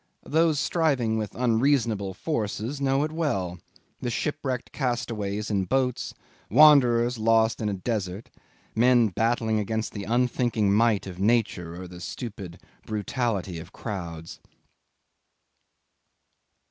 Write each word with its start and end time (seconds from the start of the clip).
Those 0.25 0.59
striving 0.59 1.19
with 1.19 1.35
unreasonable 1.35 2.15
forces 2.15 2.81
know 2.81 3.03
it 3.03 3.11
well, 3.11 3.59
the 3.99 4.09
shipwrecked 4.09 4.71
castaways 4.71 5.51
in 5.51 5.65
boats, 5.65 6.15
wanderers 6.49 7.19
lost 7.19 7.61
in 7.61 7.69
a 7.69 7.75
desert, 7.75 8.31
men 8.73 9.09
battling 9.09 9.59
against 9.59 9.93
the 9.93 10.05
unthinking 10.05 10.73
might 10.73 11.05
of 11.05 11.19
nature, 11.19 11.79
or 11.79 11.87
the 11.87 12.01
stupid 12.01 12.59
brutality 12.83 13.59
of 13.59 13.73
crowds. 13.73 14.39